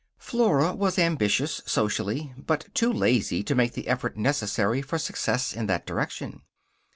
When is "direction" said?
5.85-6.41